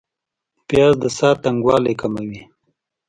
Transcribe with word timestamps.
پیاز 0.67 0.93
د 1.03 1.05
ساه 1.17 1.35
تنګوالی 1.43 1.93
کموي 2.01 2.41